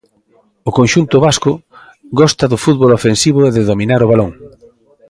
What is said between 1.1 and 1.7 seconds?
vasco